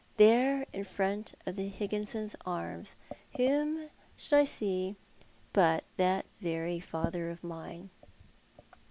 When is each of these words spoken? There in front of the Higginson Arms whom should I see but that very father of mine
There 0.17 0.65
in 0.73 0.83
front 0.83 1.35
of 1.45 1.57
the 1.57 1.67
Higginson 1.67 2.27
Arms 2.43 2.95
whom 3.37 3.91
should 4.17 4.33
I 4.35 4.45
see 4.45 4.95
but 5.53 5.83
that 5.97 6.25
very 6.39 6.79
father 6.79 7.29
of 7.29 7.43
mine 7.43 7.91